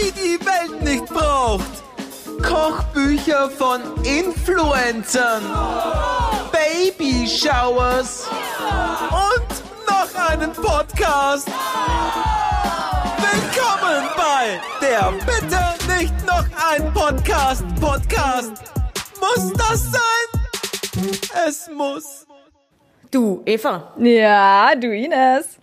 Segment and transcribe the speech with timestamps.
[0.00, 1.82] die die Welt nicht braucht.
[2.42, 5.42] Kochbücher von Influencern.
[6.52, 8.26] Baby Showers.
[9.10, 11.48] Und noch einen Podcast.
[13.18, 17.64] Willkommen bei der Bitte nicht noch ein Podcast.
[17.80, 18.52] Podcast.
[19.20, 21.10] Muss das sein?
[21.46, 22.26] Es muss.
[23.10, 25.58] Du, Eva, Ja, du Ines.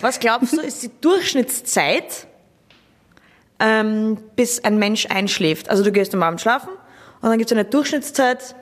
[0.00, 2.26] was glaubst du, ist die Durchschnittszeit,
[3.64, 5.70] ähm, bis ein Mensch einschläft?
[5.70, 6.68] Also du gehst am Abend schlafen
[7.20, 8.54] und dann gibt es eine Durchschnittszeit,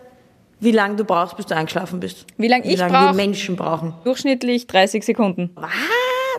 [0.61, 2.27] wie lange du brauchst, bis du eingeschlafen bist.
[2.37, 3.11] Wie lang ich lange brauch?
[3.11, 3.95] die Menschen brauchen.
[4.05, 5.51] Durchschnittlich 30 Sekunden.
[5.55, 5.71] Was?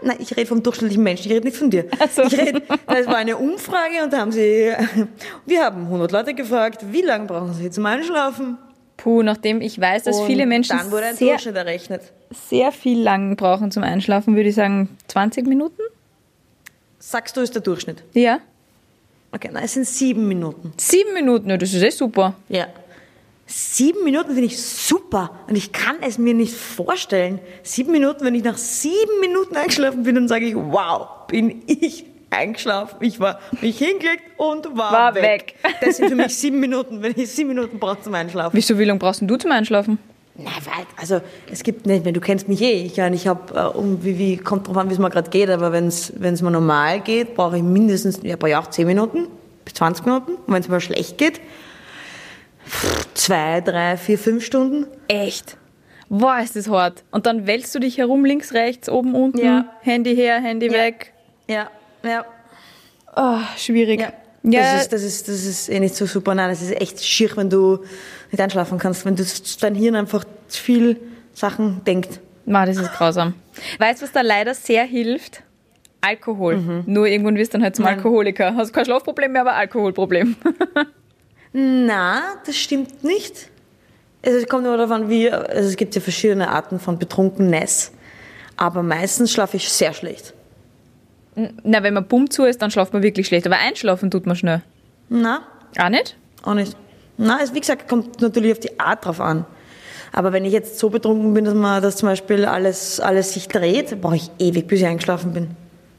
[0.02, 1.86] Nein, ich rede vom durchschnittlichen Menschen, ich rede nicht von dir.
[1.99, 2.23] Ach so.
[2.23, 4.72] Ich rede, das war eine Umfrage und da haben sie,
[5.45, 8.58] wir haben 100 Leute gefragt, wie lange brauchen sie zum Einschlafen?
[8.98, 12.02] Puh, nachdem ich weiß, dass Und viele Menschen dann wurde ein sehr, Durchschnitt errechnet.
[12.31, 15.81] sehr viel lang brauchen zum Einschlafen, würde ich sagen 20 Minuten.
[17.00, 18.03] Sagst du, ist der Durchschnitt?
[18.14, 18.39] Ja.
[19.34, 20.73] Okay, nein, es sind sieben Minuten.
[20.78, 22.36] Sieben Minuten, ja, das ist eh super.
[22.50, 22.67] Ja.
[23.48, 27.40] Sieben Minuten finde ich super und ich kann es mir nicht vorstellen.
[27.64, 32.06] Sieben Minuten, wenn ich nach sieben Minuten eingeschlafen bin, dann sage ich, wow, bin ich
[32.30, 32.98] eingeschlafen.
[33.02, 35.23] Ich war mich hingelegt und war, War weg.
[35.23, 35.56] weg.
[35.81, 38.56] Das sind für mich sieben Minuten, wenn ich sieben Minuten brauche zum Einschlafen.
[38.56, 39.97] Wieso, wie lange brauchst du zum Einschlafen?
[40.36, 43.78] Na, weil, also es gibt nicht, wenn du kennst mich eh, ich, ich habe, äh,
[43.78, 46.50] um, wie, wie, kommt drauf an, wie es mir gerade geht, aber wenn es mir
[46.52, 49.28] normal geht, brauche ich mindestens, ja, brauche ich auch 10 Minuten
[49.64, 50.31] bis 20 Minuten.
[50.34, 51.40] Und wenn es mir schlecht geht,
[53.14, 54.88] zwei, drei, vier, fünf Stunden.
[55.08, 55.58] Echt?
[56.09, 57.03] Boah, ist das hart.
[57.12, 59.66] Und dann wälzt du dich herum, links, rechts, oben, unten, Ja.
[59.81, 60.73] Handy her, Handy Ja.
[60.73, 61.14] weg.
[61.47, 61.70] Ja,
[62.03, 62.25] ja.
[63.16, 64.02] Oh, schwierig.
[64.02, 64.14] Ja.
[64.44, 66.36] Ja, Das, ist, das, ist, das ist eh nicht so super.
[66.36, 67.80] Nein, das ist echt schier, wenn du
[68.31, 69.23] nicht einschlafen kannst, wenn du,
[69.61, 71.00] dein Hirn einfach zu viel
[71.33, 72.19] Sachen denkt.
[72.45, 73.35] Ma, das ist grausam.
[73.80, 75.44] Weißt du, was da leider sehr hilft?
[76.02, 76.83] Alkohol.
[76.85, 77.89] Nur irgendwann wirst du dann halt zum Mhm.
[77.91, 77.97] Nein.
[78.00, 78.55] Alkoholiker.
[78.55, 80.35] Hast kein Schlafproblem mehr, aber Alkoholproblem.
[81.53, 83.50] Na, das stimmt nicht.
[84.25, 87.91] Also es kommt nur darauf an, wie, also es gibt ja verschiedene Arten von Betrunkenness,
[88.57, 90.34] aber meistens schlafe ich sehr schlecht.
[91.63, 93.45] Na, wenn man bumm zu ist, dann schlaft man wirklich schlecht.
[93.47, 94.61] Aber einschlafen tut man schnell.
[95.09, 95.41] Na,
[95.79, 96.16] Auch nicht?
[96.44, 96.75] auch nicht.
[97.17, 99.45] Na, es, wie gesagt, kommt natürlich auf die Art drauf an.
[100.11, 103.47] Aber wenn ich jetzt so betrunken bin, dass man, dass zum Beispiel alles, alles sich
[103.47, 105.49] dreht, brauche ich ewig, bis ich eingeschlafen bin.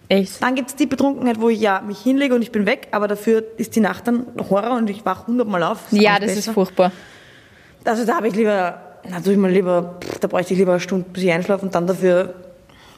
[0.09, 0.41] Echt?
[0.43, 3.09] Dann gibt es die Betrunkenheit, wo ich ja mich hinlege und ich bin weg, aber
[3.09, 5.79] dafür ist die Nacht dann Horror und ich wach hundertmal auf.
[5.91, 6.53] Ja, auch das ist besser.
[6.53, 6.93] furchtbar.
[7.85, 10.81] Also da habe ich lieber, na tue ich mal lieber, da bräuchte ich lieber eine
[10.81, 12.35] Stunde, bis ich einschlafe und dann dafür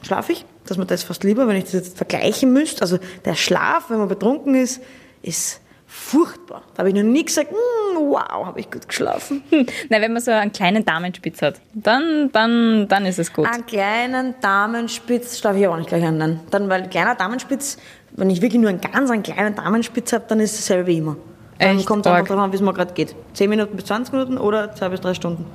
[0.03, 0.45] schlafe ich.
[0.67, 2.81] Dass man das fast lieber, wenn ich das jetzt vergleichen müsste.
[2.81, 4.81] Also der Schlaf, wenn man betrunken ist,
[5.21, 6.63] ist furchtbar.
[6.73, 9.41] Da habe ich noch nie gesagt, "Mm, wow, habe ich gut geschlafen.
[9.89, 13.47] Na, wenn man so einen kleinen Damenspitz hat, dann, dann, dann ist es gut.
[13.51, 16.17] Einen kleinen Damenspitz schlafe ich auch nicht gleich an.
[16.17, 16.41] Nein.
[16.51, 17.77] Dann, weil ein kleiner Damenspitz,
[18.11, 20.97] wenn ich wirklich nur einen ganz einen kleinen Damenspitz habe, dann ist es dasselbe wie
[20.97, 21.15] immer.
[21.59, 23.15] Dann Echt kommt es einfach darauf an, wie es mir gerade geht.
[23.33, 25.45] 10 Minuten bis 20 Minuten oder 2 bis 3 Stunden.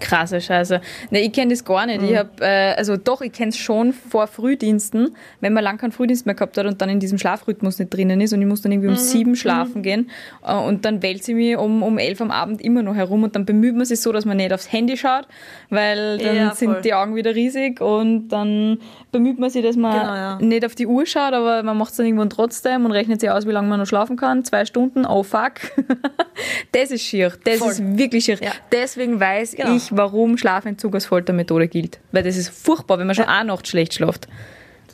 [0.00, 0.80] Krasse Scheiße.
[1.10, 2.00] Ne, ich kenne das gar nicht.
[2.02, 2.08] Mhm.
[2.08, 5.92] Ich hab, äh, also doch, ich kenne es schon vor Frühdiensten, wenn man lang keinen
[5.92, 8.62] Frühdienst mehr gehabt hat und dann in diesem Schlafrhythmus nicht drinnen ist und ich muss
[8.62, 8.98] dann irgendwie um Mhm.
[8.98, 10.10] sieben schlafen gehen
[10.46, 13.36] äh, und dann wälze ich mich um, um elf am Abend immer noch herum und
[13.36, 15.26] dann bemüht man sich so, dass man nicht aufs Handy schaut,
[15.68, 18.78] weil dann Ja, sind die Augen wieder riesig und dann
[19.12, 20.38] bemüht man sich, dass man Genau, ja.
[20.40, 23.30] nicht auf die Uhr schaut, aber man macht es dann irgendwann trotzdem und rechnet sich
[23.30, 24.44] aus, wie lange man noch schlafen kann.
[24.44, 25.52] Zwei Stunden, oh fuck.
[26.72, 27.32] das ist schier.
[27.44, 27.70] Das Voll.
[27.70, 28.38] ist wirklich schier.
[28.40, 28.52] Ja.
[28.72, 29.74] Deswegen weiß Genau.
[29.76, 31.98] ich, warum Schlafentzug als Foltermethode gilt.
[32.12, 34.28] Weil das ist furchtbar, wenn man schon eine Nacht schlecht schlaft.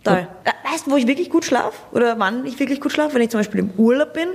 [0.03, 0.29] Total.
[0.45, 1.73] Äh, Weißt du, wo ich wirklich gut schlafe?
[1.93, 3.15] Oder wann ich wirklich gut schlafe?
[3.15, 4.29] Wenn ich zum Beispiel im Urlaub bin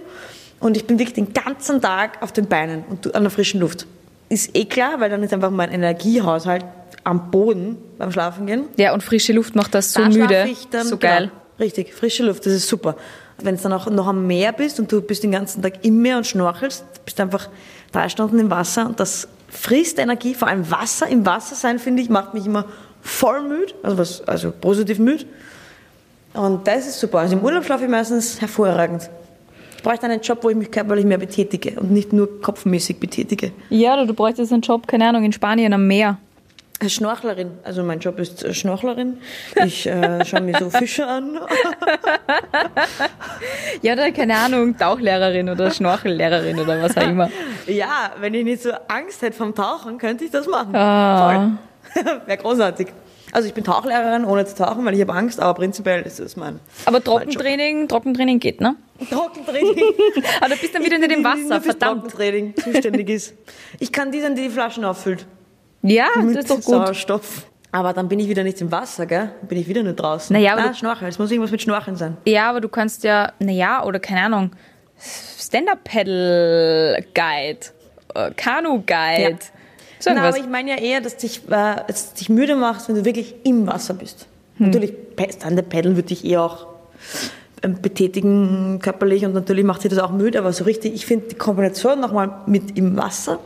[0.59, 3.59] und ich bin wirklich den ganzen Tag auf den Beinen und du- an der frischen
[3.59, 3.85] Luft.
[4.29, 6.63] Ist eh klar, weil dann ist einfach mein Energiehaushalt
[7.03, 8.63] am Boden beim Schlafen gehen.
[8.77, 10.45] Ja, und frische Luft macht das so da müde.
[10.49, 11.23] ich dann, so geil.
[11.29, 12.95] Genau, richtig, frische Luft, das ist super.
[13.43, 16.01] Wenn es dann auch noch am Meer bist und du bist den ganzen Tag im
[16.01, 17.49] Meer und schnorchelst, bist einfach
[17.91, 20.33] drei Stunden im Wasser und das frisst Energie.
[20.33, 22.65] Vor allem Wasser, im Wasser sein, finde ich, macht mich immer
[23.01, 25.25] voll müde, also, was, also positiv müde.
[26.33, 27.19] Und das ist super.
[27.19, 29.09] Also im Urlaub schlafe ich meistens hervorragend.
[29.75, 33.51] Ich bräuchte einen Job, wo ich mich körperlich mehr betätige und nicht nur kopfmäßig betätige.
[33.69, 36.17] Ja, oder du bräuchtest einen Job, keine Ahnung, in Spanien am Meer.
[36.79, 39.17] Als Schnorchlerin, also mein Job ist äh, Schnorchlerin.
[39.65, 41.39] Ich äh, schaue mir so Fische an.
[43.81, 47.29] Ja, oder keine Ahnung, Tauchlehrerin oder Schnorchellehrerin oder was auch immer.
[47.67, 50.75] Ja, wenn ich nicht so Angst hätte vom Tauchen, könnte ich das machen.
[50.75, 51.51] Ah.
[52.25, 52.87] Wäre großartig.
[53.33, 56.35] Also ich bin Tauchlehrerin, ohne zu tauchen, weil ich habe Angst, aber prinzipiell ist es
[56.35, 58.75] mein Aber Trockentraining, Trockentraining geht, ne?
[59.09, 59.83] Trockentraining.
[60.41, 62.01] Aber du bist dann wieder nicht im Wasser, verdammt.
[62.03, 63.33] Trockentraining zuständig ist.
[63.79, 65.25] Ich kann die sein, die die Flaschen auffüllt.
[65.81, 66.65] Ja, Mit das ist doch gut.
[66.65, 67.45] Sauerstoff.
[67.71, 69.31] Aber dann bin ich wieder nicht im Wasser, gell?
[69.39, 70.33] Dann bin ich wieder nur draußen.
[70.35, 71.09] Naja, aber du- Schnorcheln.
[71.09, 72.17] Es muss irgendwas mit Schnorcheln sein.
[72.25, 74.51] Ja, aber du kannst ja, naja, oder keine Ahnung,
[75.39, 77.59] Stand-Up-Pedal-Guide,
[78.15, 79.31] äh, Kanu-Guide.
[79.31, 79.37] Ja.
[79.99, 82.95] So Na, aber ich meine ja eher, dass dich, äh, dass dich müde machst, wenn
[82.95, 84.25] du wirklich im Wasser bist.
[84.57, 84.65] Hm.
[84.67, 84.93] Natürlich,
[85.37, 86.65] Stand Paddeln würde dich eher auch
[87.63, 91.27] ähm, betätigen körperlich und natürlich macht sie das auch müde, aber so richtig, ich finde
[91.27, 93.37] die Kombination nochmal mit im Wasser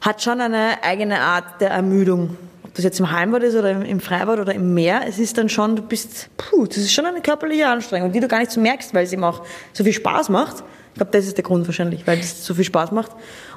[0.00, 2.36] hat schon eine eigene Art der Ermüdung.
[2.70, 5.48] Ob das jetzt im Heimbad ist oder im- Freibad oder im Meer, es ist dann
[5.48, 8.60] schon, du bist, puh, das ist schon eine körperliche Anstrengung, die du gar nicht so
[8.60, 10.62] merkst, weil es eben auch so viel Spaß macht.
[10.92, 13.10] Ich glaube, das ist der Grund wahrscheinlich, weil es so viel Spaß macht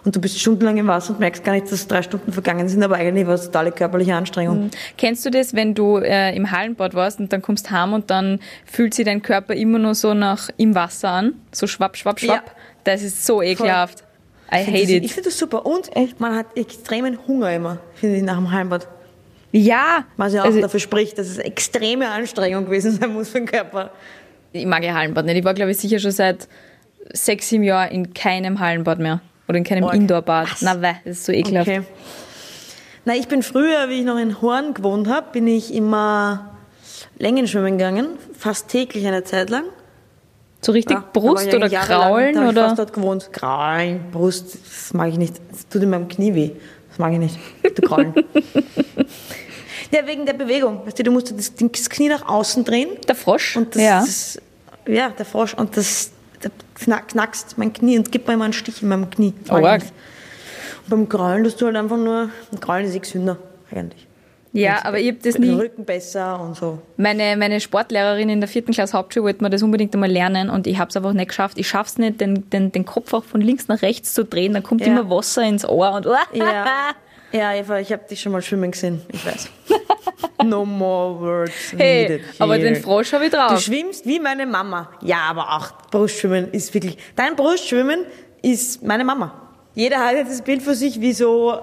[0.05, 2.81] und du bist stundenlang im Wasser und merkst gar nicht, dass drei Stunden vergangen sind,
[2.83, 4.69] aber eigentlich war es totale körperliche Anstrengung.
[4.97, 8.39] Kennst du das, wenn du äh, im Hallenbad warst und dann kommst heim und dann
[8.65, 11.33] fühlt sich dein Körper immer nur so nach im Wasser an?
[11.51, 12.45] So schwapp, schwapp, schwapp.
[12.47, 12.51] Ja.
[12.83, 14.03] Das ist so ekelhaft.
[14.51, 15.05] I Ich finde hate das- it.
[15.05, 15.89] Ich finde das super und
[16.19, 18.87] man hat extremen Hunger immer, finde ich, nach dem Heimbad.
[19.55, 23.37] Ja, Was ja auch also, dafür spricht, dass es extreme Anstrengung gewesen sein muss für
[23.37, 23.91] den Körper.
[24.51, 25.37] ich mag ja Hallenbad nicht.
[25.37, 26.47] Ich war, glaube ich, sicher schon seit
[27.13, 29.21] sechs, sieben Jahren in keinem Hallenbad mehr.
[29.47, 29.87] Oder in keinem.
[29.89, 30.47] Indoorbad.
[30.61, 31.67] Na, weh, das ist so ekelhaft.
[31.67, 31.83] Okay.
[33.05, 36.57] Na, ich bin früher, wie ich noch in Horn gewohnt habe, bin ich immer
[37.19, 39.65] Längenschwimmen gegangen, fast täglich eine Zeit lang.
[40.61, 42.67] So richtig Ja, da Brust oder Kraulen da hab ich oder?
[42.69, 43.29] fast dort gewohnt.
[43.33, 45.35] Kraulen, Brust, das mag ich nicht.
[45.51, 46.51] Das tut in meinem Knie weh.
[46.89, 47.37] Das mag ich nicht.
[47.75, 48.13] Du Kraulen.
[49.93, 50.81] ja, wegen der Bewegung.
[50.85, 52.89] Weißt du, du musst das, das Knie nach außen drehen.
[53.07, 53.55] Der Frosch?
[53.55, 53.99] Und das, ja.
[54.01, 54.41] das,
[54.87, 55.53] ja, der Frosch.
[55.53, 56.11] Und das,
[56.41, 59.33] da knack, knackst mein Knie und gibt mir immer einen Stich in meinem Knie.
[59.49, 59.51] Nicht.
[59.51, 59.83] Und
[60.89, 62.29] beim Kraulen tust du halt einfach nur,
[62.59, 63.37] Kraulen ist eh gesünder,
[63.71, 64.05] eigentlich.
[64.51, 65.49] ja, aber ich habe das nie.
[65.51, 66.79] Rücken besser und so.
[66.97, 70.67] Meine, meine Sportlehrerin in der vierten Klasse Hauptschule wollte mir das unbedingt einmal lernen und
[70.67, 71.57] ich habe es einfach nicht geschafft.
[71.57, 74.53] Ich schaff's nicht, den, den, den Kopf auch von links nach rechts zu drehen.
[74.53, 74.87] Dann kommt Ja.
[74.87, 76.65] immer Wasser ins Ohr und Ja,
[77.33, 79.49] ja Eva, ich habe dich schon mal schwimmen gesehen, ich weiß.
[80.43, 82.65] No more words Hey, needed aber here.
[82.73, 83.61] den Frosch habe ich Du drauf.
[83.61, 84.89] schwimmst wie meine Mama.
[85.01, 86.97] Ja, aber auch Brustschwimmen ist wirklich.
[87.15, 88.05] Dein Brustschwimmen
[88.41, 89.33] ist meine Mama.
[89.73, 91.59] Jeder hat jetzt das Bild für sich, wie so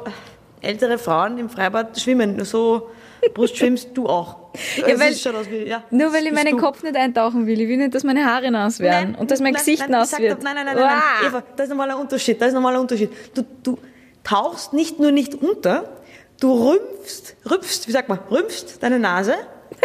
[0.63, 2.37] ältere Frauen im Freibad schwimmen.
[2.37, 2.89] Nur So
[3.35, 4.37] Brust schwimmst du auch.
[4.87, 6.63] Es weil- wie, ja, Nur weil ich meinen du.
[6.63, 7.61] Kopf nicht eintauchen will.
[7.61, 10.19] Ich will nicht, dass meine Haare nass werden und dass mein nein, Gesicht nein, nass
[10.19, 10.43] wird.
[10.43, 11.27] Nein, nein, nein, nein, nein.
[11.29, 12.41] Eva, da ist nochmal ein Unterschied.
[12.41, 13.11] Da ist nochmal ein Unterschied.
[13.35, 13.79] Du, du
[14.25, 15.97] tauchst nicht nur nicht unter,
[16.41, 19.35] du rümpfst, rümpfst, wie sagt man, rümpfst deine Nase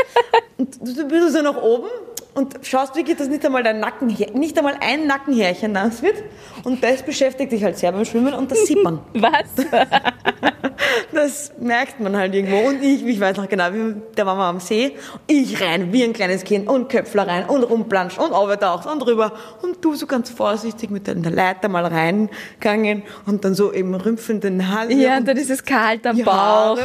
[0.58, 1.88] und du bist so nach oben
[2.36, 6.22] und schaust wirklich, dass nicht einmal dein Nacken, nicht einmal ein Nackenhärchen nass wird.
[6.64, 9.00] Und das beschäftigt dich halt sehr beim Schwimmen und das sieht man.
[9.14, 9.66] Was?
[11.12, 12.58] Das merkt man halt irgendwo.
[12.68, 14.96] Und ich, ich weiß noch genau, wie mit der Mama am See.
[15.28, 19.34] Ich rein wie ein kleines Kind und Köpfler rein und rumplanscht und runtertaucht und rüber.
[19.62, 24.44] Und du so ganz vorsichtig mit der Leiter mal reingegangen und dann so eben rümpfend
[24.44, 24.94] den Hals.
[24.94, 26.78] Ja, und dann ist es kalt am Bauch.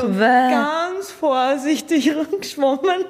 [0.51, 3.05] Ganz vorsichtig rumgeschwommen.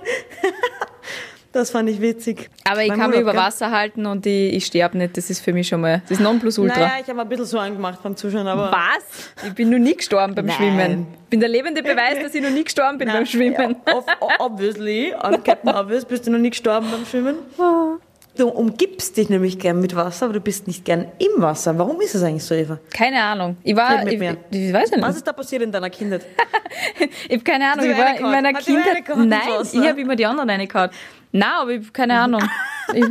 [1.53, 2.49] Das fand ich witzig.
[2.65, 3.41] Aber ich Beim kann mich über gell?
[3.41, 5.17] Wasser halten und ich, ich sterbe nicht.
[5.17, 6.79] Das ist für mich schon mal das Nonplusultra.
[6.79, 8.71] Naja, ich habe ein bisschen Sorgen gemacht beim Zuschauen, aber...
[8.71, 9.33] Was?
[9.45, 10.57] Ich bin noch nie gestorben beim Nein.
[10.57, 11.07] Schwimmen.
[11.25, 13.77] Ich bin der lebende Beweis, dass ich noch nie gestorben bin beim Schwimmen.
[13.93, 14.07] Ob-
[14.39, 17.37] obviously, on Captain Obvious, bist du noch nie gestorben beim Schwimmen.
[18.37, 21.77] Du umgibst dich nämlich gern mit Wasser, aber du bist nicht gern im Wasser.
[21.77, 22.79] Warum ist das eigentlich so, Eva?
[22.97, 23.57] Keine Ahnung.
[23.65, 24.37] Ich war, ich, mir.
[24.53, 25.03] ich weiß nicht.
[25.03, 26.25] Was ist da passiert in deiner Kindheit?
[27.29, 27.91] Ich habe keine Ahnung.
[27.91, 29.05] Ich war in meiner Kindheit.
[29.17, 29.41] Nein,
[29.73, 30.91] ich habe immer die anderen reingehauen.
[31.33, 32.43] Nein, aber ich keine Ahnung.
[32.95, 33.05] ich,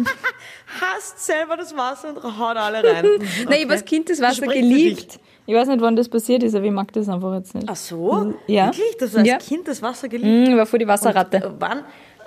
[0.81, 3.05] Hasst selber das Wasser und haut alle rein.
[3.05, 3.71] Nein, ich habe okay.
[3.71, 5.19] als Kind das Wasser Spricht geliebt.
[5.45, 7.67] Ich weiß nicht, wann das passiert ist, aber ich mag das einfach jetzt nicht.
[7.67, 8.35] Ach so?
[8.45, 8.67] Ja.
[8.67, 8.97] Wirklich?
[8.99, 9.37] Das als Ja.
[9.37, 10.47] Kind das Wasser geliebt?
[10.47, 11.37] Mm, Ich war vor die Wasserratte.
[11.37, 11.83] Äh, Wann?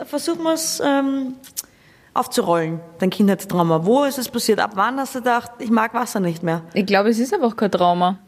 [0.07, 1.35] Versuchen wir es ähm,
[2.15, 3.85] aufzurollen, dein Kindheitstrauma.
[3.85, 4.59] Wo ist es passiert?
[4.59, 6.63] Ab wann hast du gedacht, ich mag Wasser nicht mehr?
[6.75, 8.19] Ich glaube, es ist einfach kein Trauma.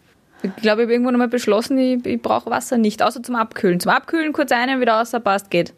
[0.43, 3.81] Ich glaube, ich habe irgendwann einmal beschlossen, ich, ich brauche Wasser nicht, außer zum Abkühlen.
[3.81, 5.73] Zum Abkühlen kurz ein, wieder außer passt, geht.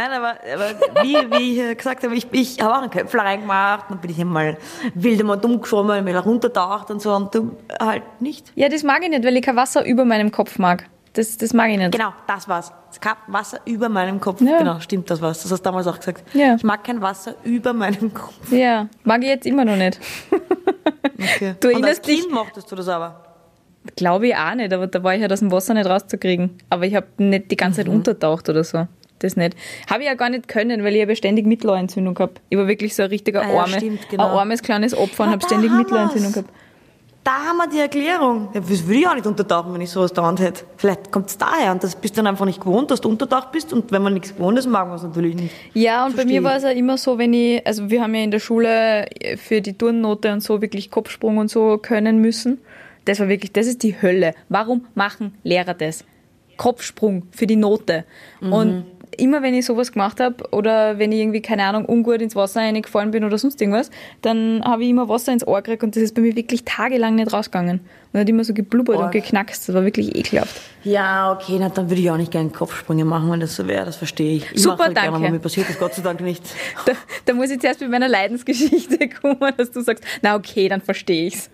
[0.00, 3.22] Nein, aber, aber wie, wie ich äh, gesagt habe, ich, ich habe auch einen Köpfler
[3.24, 4.56] reingemacht, dann bin ich einmal
[4.94, 8.50] wild einmal dumm geschwommen, bin runtertaucht und so und du halt nicht.
[8.54, 10.86] Ja, das mag ich nicht, weil ich kein Wasser über meinem Kopf mag.
[11.12, 11.92] Das, das mag ich nicht.
[11.92, 12.72] Genau, das war's.
[12.90, 14.40] Es gab Wasser über meinem Kopf.
[14.40, 14.58] Ja.
[14.58, 15.42] Genau, stimmt, das war's.
[15.42, 16.22] Das hast du damals auch gesagt.
[16.34, 16.54] Ja.
[16.54, 18.50] Ich mag kein Wasser über meinem Kopf.
[18.52, 19.98] Ja, mag ich jetzt immer noch nicht.
[21.22, 21.54] Okay.
[21.60, 23.22] Du und als erinnerst dich- Kind mochtest du das aber.
[23.96, 26.58] Glaube ich auch nicht, aber da war ich halt aus dem Wasser nicht rauszukriegen.
[26.70, 27.84] Aber ich habe nicht die ganze Mhm.
[27.86, 28.86] Zeit untertaucht oder so.
[29.20, 29.54] Das nicht.
[29.88, 32.40] Habe ich ja gar nicht können, weil ich habe ja ständig Mittelohrentzündung gehabt.
[32.48, 34.24] Ich war wirklich so ein richtiger Ah ja, Arme, stimmt, genau.
[34.24, 36.50] ein armes kleines Opfer und habe da ständig Mittelohrentzündung gehabt.
[37.22, 38.48] Da haben wir die Erklärung.
[38.54, 40.64] Ja, das würde ich auch nicht untertauchen, wenn ich sowas dauernd hätte.
[40.78, 43.52] Vielleicht kommt es daher und das bist du dann einfach nicht gewohnt, dass du untertaucht
[43.52, 45.54] bist und wenn man nichts gewohnt ist, mag man es natürlich nicht.
[45.74, 48.14] Ja, und bei Verstehe mir war es ja immer so, wenn ich, also wir haben
[48.14, 52.58] ja in der Schule für die Turnnote und so wirklich Kopfsprung und so können müssen.
[53.04, 54.34] Das war wirklich, das ist die Hölle.
[54.48, 56.04] Warum machen Lehrer das?
[56.56, 58.04] Kopfsprung für die Note.
[58.40, 58.84] Und
[59.16, 62.60] immer wenn ich sowas gemacht habe oder wenn ich irgendwie, keine Ahnung, ungut ins Wasser
[62.60, 63.90] reingefallen bin oder sonst irgendwas,
[64.22, 67.16] dann habe ich immer Wasser ins Ohr gekriegt und das ist bei mir wirklich tagelang
[67.16, 67.80] nicht rausgegangen.
[68.12, 69.12] Und hat immer so geblubbert und Arg.
[69.12, 69.68] geknackst.
[69.68, 70.60] Das war wirklich ekelhaft.
[70.82, 73.84] Ja, okay, na, dann würde ich auch nicht gerne Kopfsprünge machen, wenn das so wäre.
[73.84, 74.50] Das verstehe ich.
[74.50, 75.26] ich Super, halt gerne, danke.
[75.26, 76.42] aber mir passiert das Gott sei Dank nicht.
[76.86, 76.92] Da,
[77.26, 81.26] da muss ich zuerst mit meiner Leidensgeschichte kommen, dass du sagst, na okay, dann verstehe
[81.26, 81.50] ich's.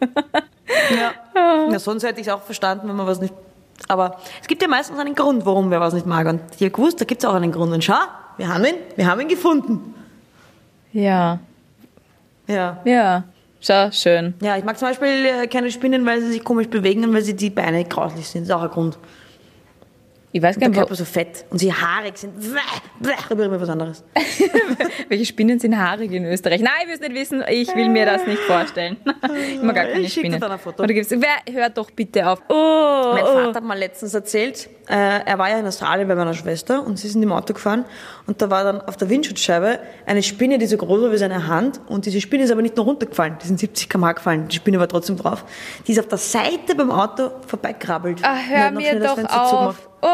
[0.91, 1.13] Ja.
[1.71, 3.35] ja, sonst hätte ich es auch verstanden, wenn man was nicht.
[3.89, 6.27] Aber es gibt ja meistens einen Grund, warum wer was nicht mag.
[6.27, 7.73] Und ich habe gewusst, da gibt es auch einen Grund.
[7.73, 7.95] Und schau,
[8.37, 9.95] wir haben ihn, wir haben ihn gefunden.
[10.93, 11.39] Ja,
[12.47, 12.79] Ja.
[12.85, 13.25] ja.
[13.61, 14.35] Schau, schön.
[14.41, 17.23] Ja, ich mag zum Beispiel äh, keine Spinnen, weil sie sich komisch bewegen und weil
[17.23, 18.43] sie die Beine grauslich sind.
[18.43, 18.99] Das ist auch ein Grund.
[20.37, 22.35] Ich weiß Der gar nicht, Körper so fett und sie haarig sind.
[23.01, 24.05] Da berührt mir was anderes.
[25.09, 26.61] welche Spinnen sind haarig in Österreich.
[26.61, 27.45] Nein, ich will es nicht wissen.
[27.49, 28.99] Ich will mir das nicht vorstellen.
[29.55, 30.41] Ich mag gar keine Ich schick dir Spinnen.
[30.41, 30.83] dann ein Foto.
[30.83, 32.43] Oder gibt's, wer, hört doch bitte auf.
[32.51, 33.27] Oh, Mein oh.
[33.27, 36.99] Vater hat mal letztens erzählt, äh, er war ja in Australien bei meiner Schwester und
[36.99, 37.85] sie sind im Auto gefahren
[38.27, 41.47] und da war dann auf der Windschutzscheibe eine Spinne, die so groß war wie seine
[41.49, 44.57] Hand und diese Spinne ist aber nicht nur runtergefallen, die sind 70 km gefallen, die
[44.57, 45.45] Spinne war trotzdem drauf.
[45.87, 48.21] Die ist auf der Seite beim Auto vorbeikrabbelt.
[48.23, 49.89] Ah, Und hör mir doch auf.
[50.03, 50.09] Oh,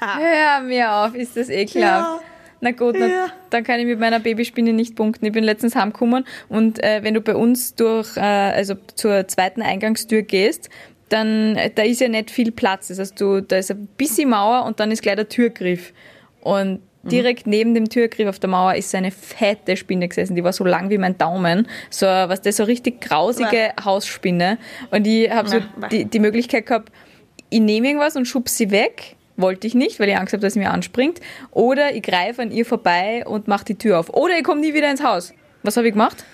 [0.00, 1.14] hör mir auf.
[1.14, 2.06] Ist das ekelhaft.
[2.06, 2.20] Ja.
[2.64, 3.26] Na gut, na, Ja.
[3.50, 5.26] dann kann ich mit meiner Babyspinne nicht punkten.
[5.26, 9.62] Ich bin letztens heimgekommen und äh, wenn du bei uns durch, äh, also zur zweiten
[9.62, 10.70] Eingangstür gehst,
[11.12, 12.88] dann, äh, da ist ja nicht viel Platz.
[12.88, 15.92] Das heißt, du, da ist ein bisschen Mauer und dann ist gleich der Türgriff.
[16.40, 20.36] Und direkt neben dem Türgriff auf der Mauer ist eine fette Spinne gesessen.
[20.36, 21.68] Die war so lang wie mein Daumen.
[21.90, 24.58] So, was das so richtig grausige Hausspinne.
[24.90, 25.88] Und ich habe so Bäh.
[25.90, 26.92] die, die Möglichkeit gehabt,
[27.50, 29.16] ich nehme irgendwas und schub sie weg.
[29.36, 31.20] Wollte ich nicht, weil ich Angst habe, dass sie mir anspringt.
[31.50, 34.10] Oder ich greife an ihr vorbei und mache die Tür auf.
[34.10, 35.32] Oder ich komme nie wieder ins Haus.
[35.62, 36.24] Was habe ich gemacht?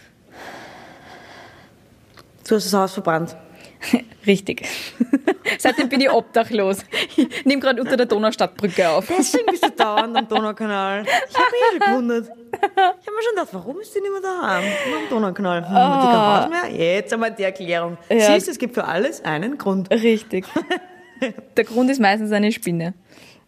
[2.47, 3.37] Du hast das Haus verbrannt.
[4.27, 4.67] Richtig.
[5.59, 6.85] Seitdem bin ich obdachlos.
[7.17, 9.07] Ich nehme gerade unter der Donaustadtbrücke auf.
[9.07, 11.05] Deswegen bist du dauernd am Donaukanal.
[11.05, 12.31] Ich habe mich eh schon gewundert.
[12.53, 14.65] Ich habe mir schon gedacht, warum ist die nicht mehr daheim?
[14.89, 15.69] Nur am Donaukanal.
[15.69, 16.95] Hm, hat die kein Haus mehr?
[16.97, 17.99] Jetzt einmal die Erklärung.
[18.11, 18.21] Ja.
[18.21, 19.91] Siehst du, es gibt für alles einen Grund.
[19.91, 20.47] Richtig.
[21.57, 22.95] Der Grund ist meistens eine Spinne.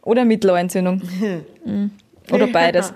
[0.02, 1.02] Oder Mittelohrentzündung.
[1.64, 1.90] Mhm.
[2.32, 2.92] Oder beides.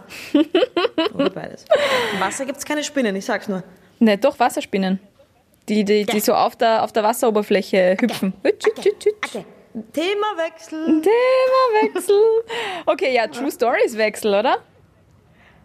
[1.15, 1.65] Oder beides.
[2.13, 3.63] Im Wasser gibt es keine Spinnen, ich sag's nur.
[3.99, 4.99] Ne, doch Wasserspinnen.
[5.69, 8.35] Die, die, die so auf der, auf der Wasseroberfläche hüpfen.
[8.43, 8.67] Hütsch.
[9.25, 9.45] Okay.
[9.93, 11.03] Themawechsel.
[11.03, 12.21] Themawechsel.
[12.87, 14.59] Okay, ja, True Stories Wechsel, oder?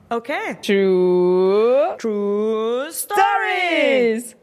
[0.10, 0.58] Okay.
[0.66, 2.88] True True.
[2.92, 4.36] Stories.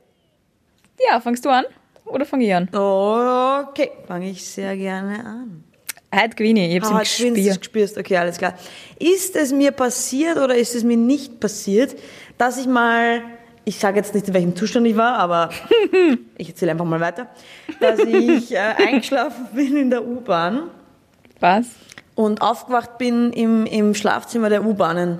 [1.08, 1.64] Ja, fangst du an?
[2.04, 2.68] Oder fange ich an?
[2.72, 5.64] Okay, fange ich sehr gerne an.
[6.14, 6.76] Heute gewinne ich.
[6.76, 7.54] Ich hab's Ah, im Gespiel.
[7.58, 7.98] gespürst.
[7.98, 8.54] Okay, alles klar.
[8.98, 11.96] Ist es mir passiert oder ist es mir nicht passiert,
[12.38, 13.22] dass ich mal,
[13.68, 15.50] ich sage jetzt nicht, in welchem Zustand ich war, aber
[16.38, 17.26] ich erzähle einfach mal weiter,
[17.80, 20.70] dass ich äh, eingeschlafen bin in der U-Bahn
[21.40, 21.66] Was?
[22.14, 25.18] und aufgewacht bin im, im Schlafzimmer der U-Bahnen.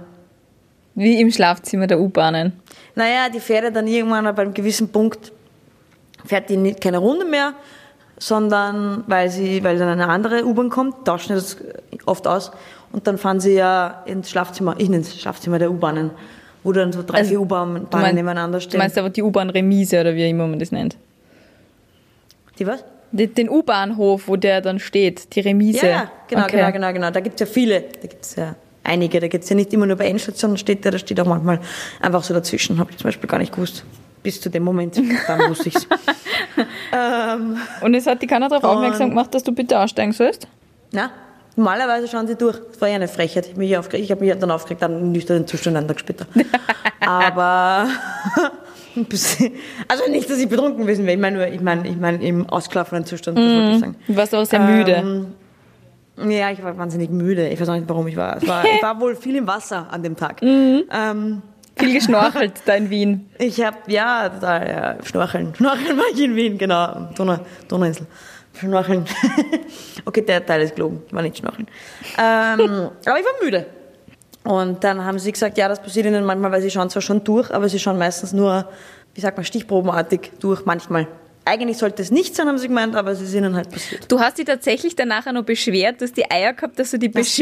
[0.94, 2.52] Wie im Schlafzimmer der U-Bahnen.
[2.94, 5.32] Naja, die fährt ja dann irgendwann bei einem gewissen Punkt,
[6.24, 7.52] fährt die nicht keine Runde mehr,
[8.16, 11.56] sondern weil sie, weil dann eine andere U-Bahn kommt, tauschen das
[12.06, 12.52] oft aus
[12.92, 16.12] und dann fahren sie ja ins Schlafzimmer, ich nenne es Schlafzimmer der U-Bahnen,
[16.66, 18.78] wo dann so drei, Also, vier U-Bahnen Du nebeneinander Du stehen.
[18.78, 20.96] meinst aber die U-Bahn-Remise oder wie immer man das nennt.
[22.58, 22.84] die was?
[23.12, 25.86] Den U-Bahnhof, wo der dann steht, die Remise.
[25.86, 26.56] Ja, genau, Okay.
[26.56, 27.10] genau, genau, genau.
[27.12, 30.08] Da gibt's ja viele, da gibt's ja einige, da gibt's ja nicht immer nur bei
[30.08, 31.60] Endstationen steht der, da steht auch manchmal
[32.00, 33.84] einfach so dazwischen, habe ich zum Beispiel gar nicht gewusst.
[34.24, 34.96] Bis zu dem Moment,
[35.28, 35.86] dann wusste ich's.
[36.92, 40.48] ähm, Und es hat die keiner darauf aufmerksam gemacht, dass du bitte aussteigen sollst?
[40.92, 41.10] Na,
[41.56, 42.58] normalerweise schauen sie durch.
[42.70, 43.46] Das war ja eine Frechheit.
[43.46, 44.04] Ich habe mich, aufgeregt.
[44.04, 46.26] ich hab mich dann aufgeregt, dann nüchternen Zustand einen Tag später.
[47.00, 47.88] Aber,
[49.88, 51.14] also nicht, dass ich betrunken gewesen wäre.
[51.14, 53.96] Ich meine nur, ich meine, ich meine im ausgeschlafenen Zustand, das wollte ich sagen.
[54.06, 54.92] Du warst aber sehr müde.
[54.92, 57.48] Ähm, ja, ich war wahnsinnig müde.
[57.48, 58.40] Ich weiß auch nicht, warum ich war.
[58.46, 60.42] War ich war wohl viel im Wasser an dem Tag.
[60.42, 61.42] Ähm,
[61.78, 63.28] Viel geschnorchelt da in Wien.
[63.38, 65.54] ich habe, ja, total, ja, Schnorcheln.
[65.54, 67.10] Schnorcheln war ich in Wien, genau.
[67.14, 68.06] Donau, Donauinsel.
[68.58, 69.04] Schnorcheln.
[70.04, 71.02] okay, der Teil ist gelogen.
[71.10, 71.68] War nicht schnorcheln.
[72.18, 73.66] Ähm, aber ich war müde.
[74.44, 77.24] Und dann haben sie gesagt, ja, das passiert ihnen manchmal, weil sie schauen zwar schon
[77.24, 78.68] durch, aber sie schauen meistens nur,
[79.14, 81.08] wie sagt man, stichprobenartig durch, manchmal.
[81.48, 84.10] Eigentlich sollte es nicht sein, haben sie gemeint, aber es ist ihnen halt passiert.
[84.10, 87.06] Du hast dich tatsächlich danach auch noch beschwert, dass die Eier gehabt, dass du Na,
[87.08, 87.36] beschwerst,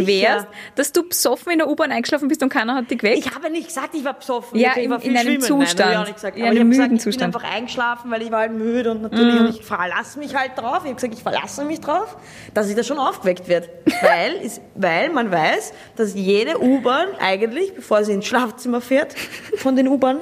[0.46, 0.46] sicher.
[0.75, 3.18] dass du besoffen in der U-Bahn eingeschlafen bist und keiner hat dich geweckt.
[3.26, 4.58] Ich habe nicht gesagt, ich war besoffen.
[4.61, 5.40] Ja, ich war in- in einem.
[5.40, 5.78] Zustand.
[5.78, 6.37] Nein, ich auch nicht gesagt.
[6.37, 7.28] In Aber einem ich habe gesagt, ich bin.
[7.30, 7.34] Mhm.
[7.34, 10.80] einfach eingeschlafen, weil ich war halt müde und natürlich und ich verlasse mich halt drauf.
[10.82, 12.16] Ich habe gesagt, ich verlasse mich drauf,
[12.52, 13.70] dass ich da schon aufgeweckt werde.
[14.02, 19.14] weil, ist, weil man weiß, dass jede U-Bahn eigentlich, bevor sie ins Schlafzimmer fährt,
[19.56, 20.20] von den U-Bahnen,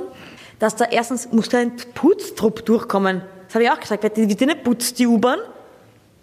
[0.60, 3.22] dass da erstens muss da ein Putztrupp durchkommen.
[3.52, 5.38] Das habe ich auch gesagt, weil die, nicht putzt, die U-Bahn,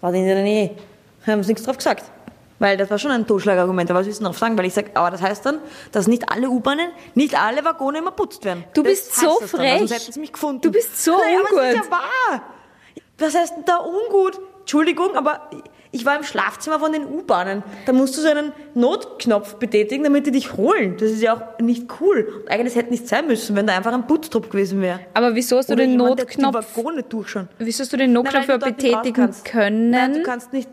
[0.00, 0.70] war die in der Nähe.
[1.24, 2.02] Haben sie nichts drauf gesagt.
[2.58, 4.58] Weil das war schon ein Totschlagargument, aber was willst du noch sagen?
[4.58, 5.60] Weil ich sage, aber das heißt dann,
[5.92, 8.64] dass nicht alle U-Bahnen, nicht alle Waggone immer putzt werden.
[8.74, 9.90] Du Das bist heißt so das dann, frech.
[9.92, 10.60] Hätten sie mich gefunden.
[10.60, 11.84] Du bist so Nein, aber es ist ungut.
[11.86, 12.42] ja wahr.
[13.18, 14.40] Was heißt denn da ungut?
[14.58, 15.48] Entschuldigung, aber
[15.92, 17.62] ich war im Schlafzimmer von den U-Bahnen.
[17.86, 20.96] Da musst du so einen Notknopf betätigen, damit die dich holen.
[20.98, 22.42] Das ist ja auch nicht cool.
[22.42, 25.00] Und eigentlich hätte nicht sein müssen, wenn da einfach ein Putztrupp gewesen wäre.
[25.14, 27.48] Aber wieso hast du Oder den jemand, der die Notknopf, Waggone durchschauen.
[27.58, 29.90] wieso hast du den Notknopf Nein, betätigen können?
[29.90, 30.68] Nein, du kannst nicht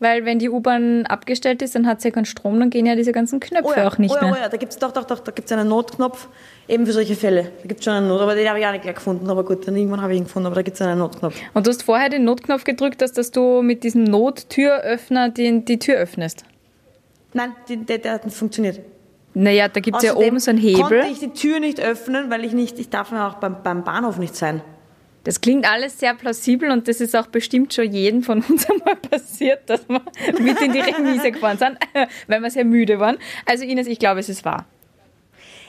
[0.00, 2.96] Weil wenn die U-Bahn abgestellt ist, dann hat sie ja keinen Strom, dann gehen ja
[2.96, 4.32] diese ganzen Knöpfe auch nicht oh ja, mehr.
[4.32, 6.26] Oh ja, da gibt's doch, doch, doch, da gibt's einen Notknopf,
[6.68, 7.52] eben für solche Fälle.
[7.60, 9.28] Da gibt's schon einen Not, aber den habe ich auch nicht gleich gefunden.
[9.28, 11.36] Aber gut, dann irgendwann habe ich ihn gefunden, aber da gibt's einen Notknopf.
[11.52, 15.78] Und du hast vorher den Notknopf gedrückt, dass, dass du mit diesem Nottüröffner die, die
[15.78, 16.44] Tür öffnest.
[17.34, 18.80] Nein, die, der, der hat nicht funktioniert.
[19.34, 20.80] Naja, da gibt es ja oben so einen Hebel.
[20.80, 23.84] konnte ich die Tür nicht öffnen, weil ich nicht, ich darf ja auch beim, beim
[23.84, 24.62] Bahnhof nicht sein.
[25.24, 28.96] Das klingt alles sehr plausibel und das ist auch bestimmt schon jedem von uns einmal
[28.96, 30.00] passiert, dass wir
[30.38, 31.76] mit in die Remise gefahren sind,
[32.26, 33.18] weil wir sehr müde waren.
[33.44, 34.66] Also Ines, ich glaube, es ist wahr.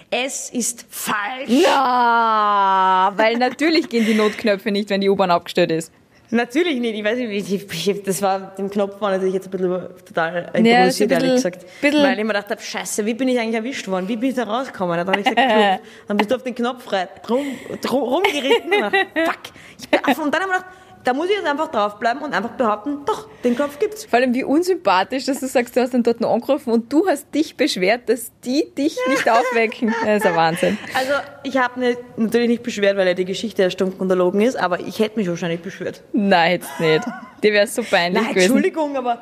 [0.10, 1.48] Es ist falsch.
[1.48, 5.92] Ja, weil natürlich gehen die Notknöpfe nicht, wenn die U-Bahn abgestellt ist.
[6.32, 6.96] Natürlich nicht.
[6.98, 10.34] Ich weiß nicht, ich, ich, das war, den Knopf war natürlich jetzt ein bisschen total
[10.56, 11.66] Ja, improvisiert, ehrlich gesagt.
[11.82, 14.08] bisschen- Weil ich mir gedacht habe, scheiße, wie bin ich eigentlich erwischt worden?
[14.08, 14.98] Wie bin ich da rausgekommen?
[14.98, 15.80] Dann habe ich gesagt, Knopf.
[16.08, 17.46] dann bist du auf den Knopf frei, rum,
[17.82, 18.74] drum, rumgeritten.
[18.74, 19.40] Und dachte, Fuck.
[19.80, 20.66] Ich bin, und dann habe ich gedacht,
[21.04, 24.06] da muss ich jetzt einfach draufbleiben und einfach behaupten, doch, den Knopf gibt's.
[24.06, 27.08] Vor allem wie unsympathisch, dass du sagst, du hast dann dort noch angerufen und du
[27.08, 29.94] hast dich beschwert, dass die dich nicht aufwecken.
[30.04, 30.78] Das ist ein Wahnsinn.
[30.94, 34.56] Also, ich habe mich natürlich nicht beschwert, weil ja die Geschichte ja stumpf unterlogen ist,
[34.56, 36.04] aber ich hätte mich wahrscheinlich beschwert.
[36.14, 37.06] Nein, jetzt nicht.
[37.44, 38.56] Dir wäre es so peinlich Nein, gewesen.
[38.56, 39.22] Entschuldigung, aber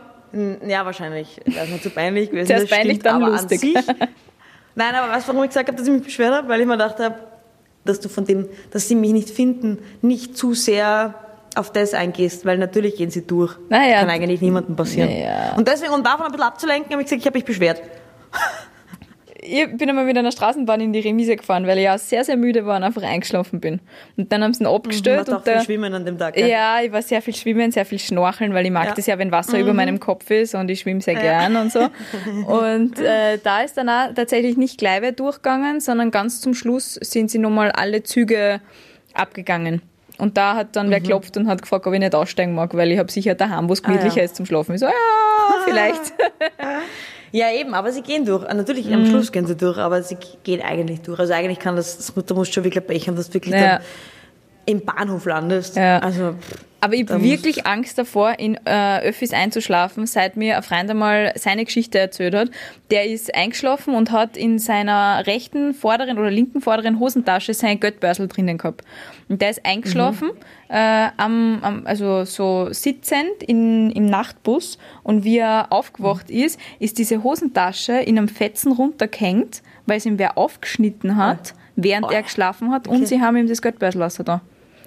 [0.68, 1.40] ja, wahrscheinlich.
[1.46, 2.48] Das ist mir zu peinlich gewesen.
[2.48, 3.60] Zuerst peinlich, stimmt, dann aber lustig.
[3.60, 3.74] Sich,
[4.76, 6.48] nein, aber weißt du, warum ich gesagt habe, dass ich mich beschwert habe?
[6.48, 7.16] Weil ich mir gedacht habe,
[7.86, 11.16] dass du von dem, dass sie mich nicht finden, nicht zu sehr
[11.60, 13.56] auf das eingehst, weil natürlich gehen sie durch.
[13.70, 14.00] Naja.
[14.00, 15.10] Kann eigentlich niemandem passieren.
[15.10, 15.54] Naja.
[15.58, 17.82] Und deswegen, um davon ein bisschen abzulenken, habe ich gesagt, ich habe mich beschwert.
[19.42, 22.36] Ich bin einmal mit einer Straßenbahn in die Remise gefahren, weil ich ja sehr, sehr
[22.36, 23.80] müde war und einfach eingeschlafen bin.
[24.18, 25.30] Und dann haben sie ihn Du abgestellt.
[25.30, 26.34] warst auch und viel schwimmen an dem Tag.
[26.34, 26.50] gell?
[26.50, 28.93] ja, ich war sehr viel schwimmen, sehr viel schnorcheln, weil ich mag Ja.
[28.93, 31.80] das ja, wenn Wasser über meinem Kopf ist und ich schwimme sehr gern und so.
[32.48, 36.95] Und äh, da ist dann auch tatsächlich nicht gleich wer durchgegangen, sondern ganz zum Schluss
[36.95, 38.60] sind sie nochmal alle Züge
[39.13, 39.82] abgegangen.
[40.19, 42.91] Und da hat dann wer klopft und hat gefragt, ob ich nicht aussteigen mag, weil
[42.91, 44.23] ich habe sicher daheim, wo es gemütlicher ja.
[44.23, 44.73] ist zum Schlafen.
[44.75, 44.91] Ich so, ja,
[45.65, 46.13] vielleicht.
[47.32, 48.43] Ja, eben, aber sie gehen durch.
[48.49, 48.93] Ah, Natürlich, Mhm.
[48.93, 51.19] am Schluss gehen sie durch, aber sie gehen eigentlich durch.
[51.19, 53.75] Also eigentlich kann das, das da musst du schon wirklich haben, dass du wirklich Ja.
[53.77, 53.82] dann
[54.65, 55.75] im Bahnhof landest.
[55.75, 55.99] Ja.
[55.99, 60.58] Also, pff, Aber ich habe muss- wirklich Angst davor, in äh, Öffis einzuschlafen, seit mir
[60.58, 62.49] ein Freund einmal seine Geschichte erzählt hat.
[62.89, 68.27] Der ist eingeschlafen und hat in seiner rechten vorderen oder linken vorderen Hosentasche sein Geldbörsel
[68.27, 68.82] drinnen gehabt.
[69.30, 70.32] Und der ist eingeschlafen,
[70.70, 74.80] äh, am, am, also so sitzend in, im Nachtbus.
[75.04, 80.18] Und wie er aufgewacht ist, ist diese Hosentasche in einem Fetzen runtergehängt, weil es ihm
[80.18, 82.88] wer aufgeschnitten hat, während er geschlafen hat.
[82.88, 84.42] Und sie haben ihm das Geldbörsel da.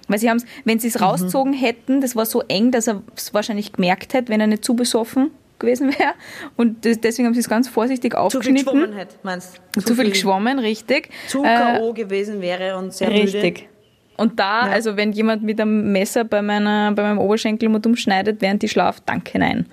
[0.09, 1.05] Weil sie haben's, wenn sie es Mhm.
[1.05, 4.65] rausgezogen hätten, das war so eng, dass er es wahrscheinlich gemerkt hätte, wenn er nicht
[4.65, 6.11] zu besoffen gewesen wäre.
[6.57, 8.65] Und deswegen haben sie es ganz vorsichtig zu viel aufgeschnitten.
[8.65, 9.79] geschwommen hätte, meinst du?
[9.81, 11.09] Zu viel geschwommen, richtig.
[11.29, 11.93] Zu Äh, K.O.
[11.93, 13.21] gewesen wäre und sehr müde.
[13.23, 13.69] Richtig.
[14.17, 18.41] Und da, also wenn jemand mit einem Messer bei, meiner, bei meinem Oberschenkel mal umschneidet,
[18.41, 19.65] während ich schlafe, danke, nein.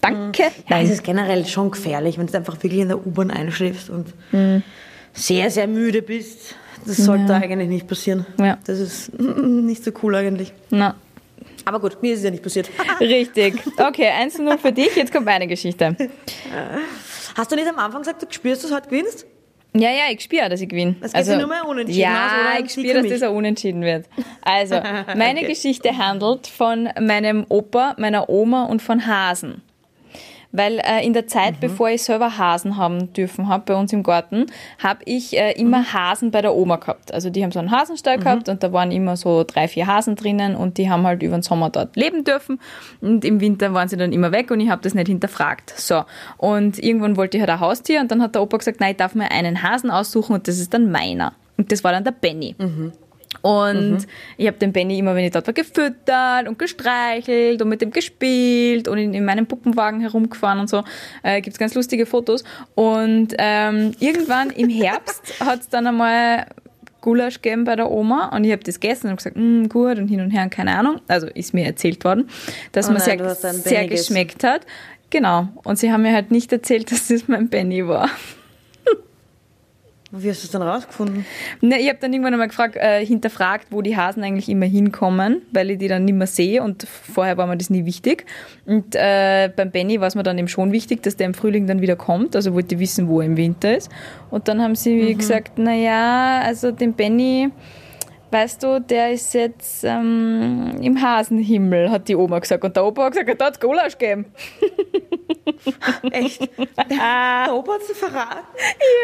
[0.00, 3.90] Danke, Ja, es ist generell schon gefährlich, wenn du einfach wirklich in der U-Bahn einschläfst
[3.90, 4.62] und Mhm.
[5.12, 6.54] sehr, sehr müde bist.
[6.86, 8.24] Das sollte eigentlich nicht passieren.
[8.38, 8.58] Ja.
[8.64, 10.52] Das ist nicht so cool eigentlich.
[10.70, 10.94] Na,
[11.64, 12.70] Aber gut, mir ist es ja nicht passiert.
[13.00, 13.54] richtig.
[13.78, 15.96] Okay, 1 zu 0 für dich, jetzt kommt meine Geschichte.
[17.36, 19.26] Hast du nicht am Anfang gesagt, du spürst, dass du heute gewinnst?
[19.80, 20.96] Ja, ja, ich spüre, dass ich gewinne.
[21.00, 24.06] Es geht sich nur mehr unentschieden Ja, aus, ich für dass das ein Unentschieden wird.
[24.42, 24.76] Also,
[25.16, 25.48] meine Okay.
[25.48, 29.62] Geschichte handelt von meinem Opa, meiner Oma und von Hasen.
[30.56, 34.02] Weil äh, in der Zeit, bevor ich selber Hasen haben dürfen habe bei uns im
[34.02, 34.46] Garten,
[34.82, 37.12] habe ich äh, immer Hasen bei der Oma gehabt.
[37.12, 40.16] Also die haben so einen Hasenstall gehabt und da waren immer so drei, vier Hasen
[40.16, 42.58] drinnen und die haben halt über den Sommer dort leben dürfen
[43.00, 45.74] und im Winter waren sie dann immer weg und ich habe das nicht hinterfragt.
[45.76, 46.04] So,
[46.38, 48.96] und irgendwann wollte ich halt ein Haustier und dann hat der Opa gesagt, nein, ich
[48.96, 51.34] darf mir einen Hasen aussuchen und das ist dann meiner.
[51.58, 52.54] Und das war dann der Benny.
[53.46, 57.80] Und ich habe den Benny immer, wenn ich dort war, gefüttert und gestreichelt und mit
[57.80, 60.82] dem gespielt und in, in meinem Puppenwagen herumgefahren und so.
[61.22, 62.42] Äh, gibt's ganz lustige Fotos.
[62.74, 66.46] Und ähm, irgendwann im Herbst hat's dann einmal
[67.02, 70.08] Gulasch gegeben bei der Oma und ich habe das gegessen und gesagt, mm, gut und
[70.08, 71.00] hin und her und keine Ahnung.
[71.06, 72.28] Also ist mir erzählt worden,
[72.72, 74.62] dass Oh nein, sehr, sehr geschmeckt hat.
[75.10, 75.46] Genau.
[75.62, 78.10] Und sie haben mir halt nicht erzählt, dass das mein Benny war.
[80.18, 81.26] Wie hast du das dann rausgefunden?
[81.60, 85.42] Na, ich habe dann irgendwann einmal gefragt, äh, hinterfragt, wo die Hasen eigentlich immer hinkommen,
[85.52, 88.26] weil ich die dann nicht mehr sehe und vorher war mir das nie wichtig.
[88.64, 91.66] Und äh, beim Benny war es mir dann eben schon wichtig, dass der im Frühling
[91.66, 93.90] dann wieder kommt, also wollte ich wissen, wo er im Winter ist.
[94.30, 97.50] Und dann haben sie gesagt, na ja, also den Benny,
[98.30, 102.64] weißt du, der ist jetzt ähm, im Hasenhimmel, hat die Oma gesagt.
[102.64, 104.26] Und der Opa hat gesagt, da hat es Gulasch gegeben.
[106.10, 106.40] Echt?
[106.88, 108.46] Der Opa hat sie verraten?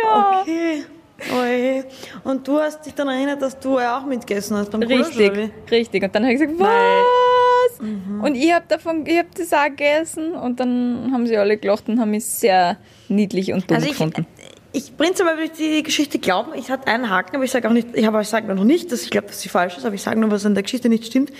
[0.05, 0.40] Ja.
[0.40, 0.85] Okay.
[1.30, 1.85] Oje.
[2.24, 5.74] Und du hast dich dann erinnert, dass du auch mitgegessen hast beim Gulasch, Richtig, wie?
[5.74, 6.02] richtig.
[6.02, 7.80] Und dann habe ich gesagt, was?
[7.80, 11.88] Und ich habe davon, ich habe das auch gegessen und dann haben sie alle gelacht
[11.88, 12.76] und haben mich sehr
[13.08, 14.26] niedlich und dumm Also ich, gefunden.
[14.72, 16.52] Ich prinzipiell würde ich die Geschichte glauben.
[16.54, 18.90] Ich hatte einen Haken, aber ich sage auch nicht, ich habe ich sage noch nicht,
[18.92, 20.88] dass ich glaube, dass sie falsch ist, aber ich sage nur, was an der Geschichte
[20.88, 21.32] nicht stimmt.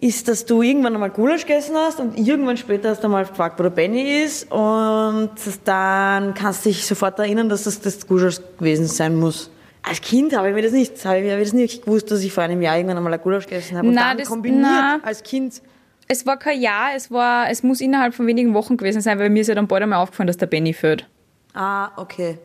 [0.00, 3.58] Ist, dass du irgendwann einmal Gulasch gegessen hast und irgendwann später hast du mal gefragt,
[3.58, 5.30] wo der Benny ist und
[5.64, 9.50] dann kannst du dich sofort erinnern, dass das das Gulasch gewesen sein muss.
[9.82, 12.32] Als Kind habe ich mir das nicht, habe ich mir das nicht gewusst, dass ich
[12.32, 13.88] vor einem Jahr irgendwann einmal ein Gulasch gegessen habe.
[13.88, 15.00] Und Na, dann das- kombiniert na.
[15.02, 15.60] als Kind.
[16.08, 19.30] Es war kein Jahr, es war, es muss innerhalb von wenigen Wochen gewesen sein, weil
[19.30, 21.06] mir ist ja dann bald einmal aufgefallen, dass der Benny fehlt.
[21.54, 22.38] Ah, okay.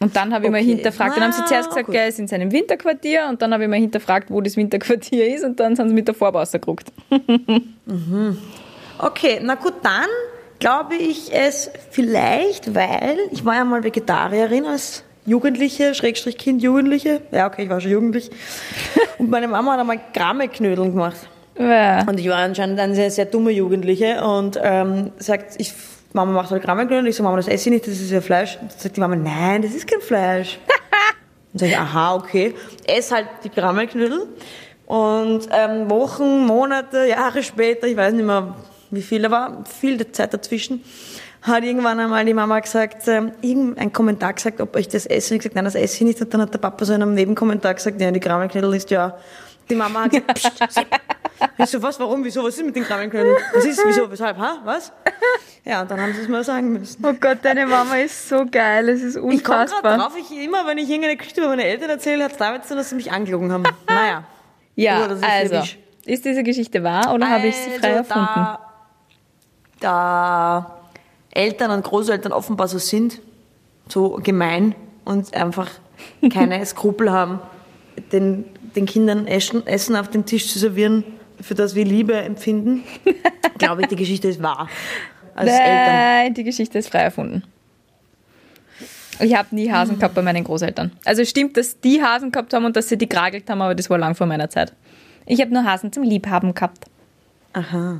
[0.00, 0.66] Und dann habe ich mal Okay.
[0.66, 1.16] hinterfragt.
[1.16, 3.78] Dann haben sie zuerst gesagt, er ist in seinem Winterquartier und dann habe ich mal
[3.78, 6.92] hinterfragt, wo das Winterquartier ist und dann sind sie mit der Farbe rausgeguckt.
[8.98, 10.06] Okay, na gut, dann
[10.60, 17.20] glaube ich es vielleicht, weil ich war ja mal Vegetarierin als Jugendliche, Schrägstrich Kind, Jugendliche.
[17.32, 18.30] Ja, okay, ich war schon jugendlich.
[19.18, 21.16] Und meine Mama hat einmal Krammelknödeln gemacht.
[21.58, 22.04] Ja.
[22.08, 25.74] Und ich war anscheinend eine sehr, sehr dumme Jugendliche und ähm, sagt, ich,
[26.14, 27.08] Mama macht halt Krammelknödel.
[27.08, 28.58] Ich so, Mama, das esse ich nicht, das ist ja Fleisch.
[28.60, 30.58] Und sagt die Mama, nein, das ist kein Fleisch.
[31.52, 32.54] Und sage ich, aha, okay.
[32.86, 34.26] Ess halt die Krammelknödel.
[34.86, 38.54] Und ähm, Wochen, Monate, Jahre später, ich weiß nicht mehr,
[38.90, 40.84] wie viel, aber viel der Zeit dazwischen,
[41.40, 45.34] hat irgendwann einmal die Mama gesagt, ähm, irgendein Kommentar gesagt, ob ich das esse.
[45.34, 46.20] Und ich gesagt, nein, das esse ich nicht.
[46.20, 49.16] Und dann hat der Papa so in einem Nebenkommentar gesagt, ja, die Krammelknödel ist ja...
[49.70, 50.86] Die Mama hat gesagt, pst.
[51.58, 53.36] Ich so, was, warum, wieso, was ist mit den Krammelknödeln?
[53.54, 54.92] Was ist, wieso, weshalb, ha, was?
[55.64, 57.04] Ja, und dann haben sie es mal sagen müssen.
[57.04, 59.98] Oh Gott, deine Mama ist so geil, es ist Ich komme gerade unfassbar.
[59.98, 62.68] drauf, ich immer, wenn ich irgendeine Geschichte über meine Eltern erzähle, hat es damit zu
[62.70, 63.64] tun, dass sie mich angelogen haben.
[63.86, 64.24] Naja.
[64.74, 65.78] Ja, ist also, typisch.
[66.06, 68.28] ist diese Geschichte wahr oder habe ich sie frei Also, erfunden?
[68.34, 68.58] Da,
[69.80, 70.80] da
[71.30, 73.20] Eltern und Großeltern offenbar so sind,
[73.88, 74.74] so gemein
[75.04, 75.68] und einfach
[76.32, 77.40] keine Skrupel haben,
[78.12, 81.04] den, den Kindern Essen, Essen auf den Tisch zu servieren,
[81.42, 82.84] für das wir Liebe empfinden,
[83.58, 84.68] glaube ich, die Geschichte ist wahr.
[85.34, 85.66] Als Eltern.
[85.66, 87.42] Nein, die Geschichte ist frei erfunden.
[89.20, 90.92] Ich habe nie Hasen gehabt bei meinen Großeltern.
[91.04, 93.74] Also es stimmt, dass die Hasen gehabt haben und dass sie die kragelt haben, aber
[93.74, 94.72] das war lang vor meiner Zeit.
[95.26, 96.86] Ich habe nur Hasen zum Liebhaben gehabt.
[97.52, 97.98] Aha.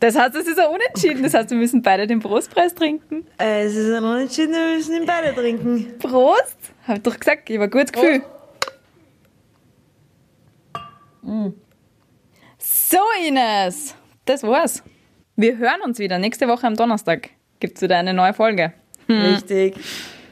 [0.00, 1.22] Das heißt, es ist ein Unentschieden.
[1.22, 3.26] Das heißt, wir müssen beide den Prostpreis trinken.
[3.38, 5.98] Äh, es ist ein Unentschieden, wir müssen ihn beide trinken.
[5.98, 6.56] Prost!
[6.86, 8.22] Hab doch gesagt, ich war gutes Gefühl.
[11.22, 11.48] Mm.
[12.66, 12.96] So,
[13.28, 14.82] Ines, das war's.
[15.36, 16.18] Wir hören uns wieder.
[16.18, 17.28] Nächste Woche am Donnerstag
[17.60, 18.72] gibt's wieder eine neue Folge.
[19.06, 19.76] Richtig.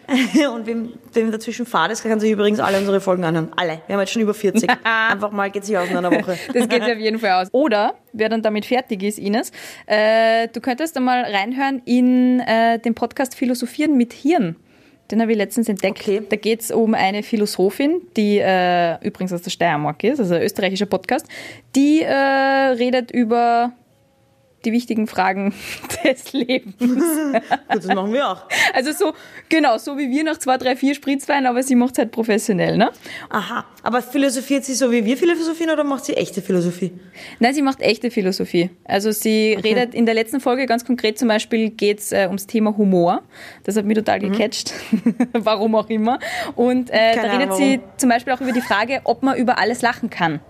[0.55, 3.53] Und wem, wem dazwischen fahrt ist, kann sich übrigens alle unsere Folgen anhören.
[3.57, 3.83] Alle.
[3.87, 4.71] Wir haben jetzt schon über 40.
[4.85, 6.39] Einfach mal geht sich aus in einer Woche.
[6.55, 7.49] Das geht sich auf jeden Fall aus.
[7.53, 9.53] Oder, wer dann damit fertig ist, Ines,
[9.85, 14.57] äh, du könntest einmal reinhören in äh, den Podcast Philosophieren mit Hirn.
[15.13, 16.01] Den habe ich letztens entdeckt.
[16.01, 16.23] Okay.
[16.27, 20.43] Da geht es um eine Philosophin, die äh, übrigens aus der Steiermark ist, also ein
[20.43, 21.27] österreichischer Podcast,
[21.77, 23.73] die äh, redet über
[24.65, 25.55] die wichtigen Fragen
[26.05, 26.77] des Lebens.
[26.79, 28.45] Gut, das machen wir auch.
[28.75, 29.13] Also so,
[29.49, 32.77] genau, so wie wir nach zwei, drei, vier Spritzwein, aber sie macht es halt professionell,
[32.77, 32.91] ne?
[33.31, 33.65] Aha.
[33.83, 36.93] Aber philosophiert sie so wie wir philosophieren oder macht sie echte Philosophie?
[37.41, 38.71] Nein, sie macht echte Philosophie.
[38.85, 42.77] Also sie redet in der letzten Folge ganz konkret zum Beispiel geht's äh, ums Thema
[42.77, 43.23] Humor.
[43.65, 44.73] Das hat mich total gecatcht.
[45.33, 46.19] warum auch immer.
[46.55, 49.59] Und äh, da redet Ahnung, sie zum Beispiel auch über die Frage, ob man über
[49.59, 50.41] alles lachen kann.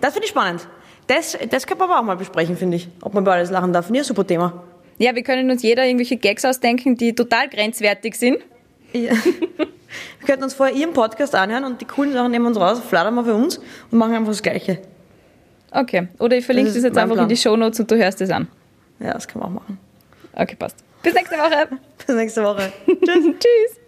[0.00, 0.66] Das finde ich spannend.
[1.06, 2.88] Das, das können wir aber auch mal besprechen, finde ich.
[3.00, 3.90] Ob man über alles lachen darf.
[3.90, 4.64] Ein super Thema.
[4.98, 8.38] Ja, wir können uns jeder irgendwelche Gags ausdenken, die total grenzwertig sind.
[8.92, 9.12] Ja.
[9.12, 12.80] Wir könnten uns vorher ihren Podcast anhören und die coolen Sachen nehmen wir uns raus,
[12.80, 13.58] flattern wir für uns
[13.90, 14.78] und machen einfach das Gleiche.
[15.70, 16.08] Okay.
[16.18, 17.24] Oder ich verlinke Das das, jetzt einfach Plan.
[17.24, 18.48] in die Shownotes und du hörst es an.
[18.98, 19.78] Ja, das können wir auch machen.
[20.32, 20.76] Okay, passt.
[21.02, 21.68] Bis nächste Woche.
[22.06, 22.72] Bis nächste Woche.
[22.86, 23.80] Tschüss.